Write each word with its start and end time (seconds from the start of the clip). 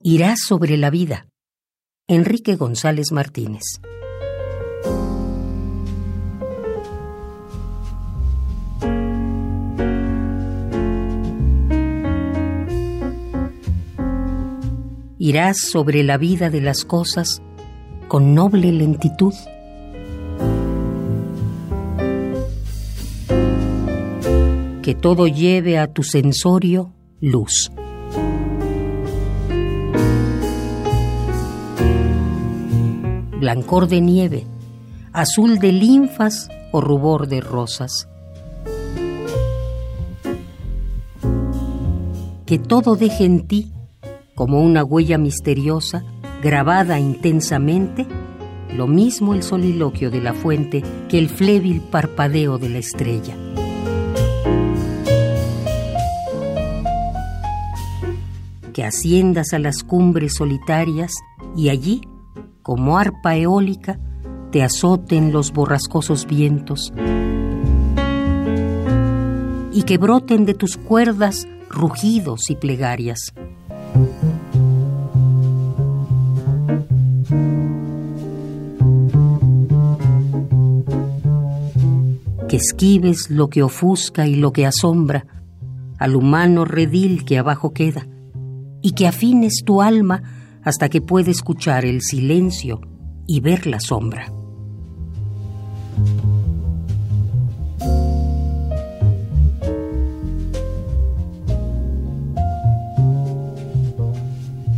Irás 0.00 0.42
sobre 0.46 0.76
la 0.76 0.90
vida. 0.90 1.26
Enrique 2.06 2.54
González 2.54 3.10
Martínez. 3.10 3.64
Irás 15.18 15.58
sobre 15.58 16.04
la 16.04 16.16
vida 16.16 16.48
de 16.48 16.60
las 16.60 16.84
cosas 16.84 17.42
con 18.06 18.36
noble 18.36 18.70
lentitud. 18.70 19.34
Que 24.80 24.94
todo 24.94 25.26
lleve 25.26 25.76
a 25.76 25.92
tu 25.92 26.04
sensorio 26.04 26.94
luz. 27.20 27.72
Blancor 33.48 33.88
de 33.88 34.02
nieve, 34.02 34.44
azul 35.14 35.58
de 35.58 35.72
linfas 35.72 36.50
o 36.70 36.82
rubor 36.82 37.28
de 37.28 37.40
rosas. 37.40 38.06
Que 42.44 42.58
todo 42.58 42.94
deje 42.94 43.24
en 43.24 43.46
ti, 43.46 43.72
como 44.34 44.60
una 44.60 44.84
huella 44.84 45.16
misteriosa, 45.16 46.04
grabada 46.42 46.98
intensamente, 46.98 48.06
lo 48.76 48.86
mismo 48.86 49.32
el 49.32 49.42
soliloquio 49.42 50.10
de 50.10 50.20
la 50.20 50.34
fuente 50.34 50.82
que 51.08 51.18
el 51.18 51.30
flébil 51.30 51.80
parpadeo 51.80 52.58
de 52.58 52.68
la 52.68 52.78
estrella. 52.80 53.34
Que 58.74 58.84
asciendas 58.84 59.54
a 59.54 59.58
las 59.58 59.82
cumbres 59.84 60.34
solitarias 60.34 61.14
y 61.56 61.70
allí 61.70 62.02
como 62.68 62.98
arpa 62.98 63.34
eólica, 63.34 63.98
te 64.52 64.62
azoten 64.62 65.32
los 65.32 65.54
borrascosos 65.54 66.26
vientos 66.26 66.92
y 69.72 69.84
que 69.84 69.96
broten 69.96 70.44
de 70.44 70.52
tus 70.52 70.76
cuerdas 70.76 71.48
rugidos 71.70 72.50
y 72.50 72.56
plegarias. 72.56 73.32
Que 82.50 82.56
esquives 82.56 83.30
lo 83.30 83.48
que 83.48 83.62
ofusca 83.62 84.26
y 84.26 84.34
lo 84.34 84.52
que 84.52 84.66
asombra 84.66 85.24
al 85.98 86.16
humano 86.16 86.66
redil 86.66 87.24
que 87.24 87.38
abajo 87.38 87.72
queda 87.72 88.06
y 88.82 88.92
que 88.92 89.06
afines 89.06 89.62
tu 89.64 89.80
alma 89.80 90.37
hasta 90.68 90.90
que 90.90 91.00
puede 91.00 91.30
escuchar 91.30 91.86
el 91.86 92.02
silencio 92.02 92.82
y 93.26 93.40
ver 93.40 93.66
la 93.66 93.80
sombra. 93.80 94.30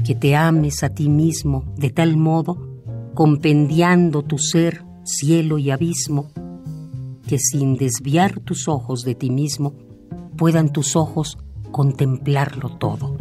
Que 0.05 0.15
te 0.15 0.37
ames 0.37 0.85
a 0.85 0.91
ti 0.91 1.09
mismo 1.09 1.65
de 1.77 1.91
tal 1.91 2.17
modo, 2.17 2.57
compendiando 3.15 4.23
tu 4.23 4.39
ser, 4.39 4.85
cielo 5.03 5.59
y 5.59 5.73
abismo, 5.73 6.31
que 7.27 7.41
sin 7.41 7.77
desviar 7.77 8.39
tus 8.39 8.69
ojos 8.69 9.03
de 9.03 9.17
ti 9.17 9.29
mismo, 9.29 9.75
puedan 10.37 10.73
tus 10.73 10.95
ojos 10.95 11.37
contemplarlo 11.73 12.77
todo. 12.79 13.17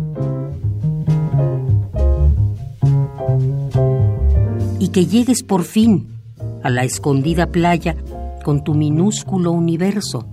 Y 4.80 4.90
que 4.90 5.06
llegues 5.06 5.44
por 5.44 5.64
fin 5.64 6.08
a 6.64 6.70
la 6.70 6.84
escondida 6.84 7.52
playa 7.52 7.96
con 8.44 8.64
tu 8.64 8.74
minúsculo 8.74 9.52
universo 9.52 10.28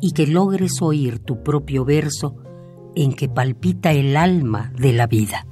y 0.00 0.12
que 0.12 0.26
logres 0.26 0.80
oír 0.80 1.18
tu 1.18 1.42
propio 1.42 1.84
verso 1.84 2.36
en 2.94 3.14
que 3.14 3.28
palpita 3.28 3.92
el 3.92 4.16
alma 4.16 4.72
de 4.78 4.92
la 4.92 5.06
vida. 5.06 5.46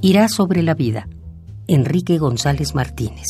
Irá 0.00 0.28
sobre 0.28 0.62
la 0.62 0.74
vida. 0.74 1.08
Enrique 1.66 2.18
González 2.18 2.74
Martínez. 2.74 3.26